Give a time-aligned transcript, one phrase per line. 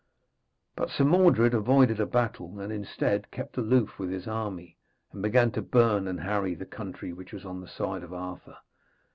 [0.75, 4.79] But Sir Mordred avoided a battle, and, instead, kept aloof with his army,
[5.11, 8.57] and began to burn and harry the country which was on the side of Arthur.